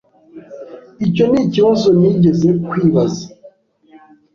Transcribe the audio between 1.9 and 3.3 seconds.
nigeze kwibaza.